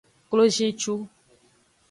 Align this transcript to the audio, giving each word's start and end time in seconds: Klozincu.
Klozincu. 0.29 0.93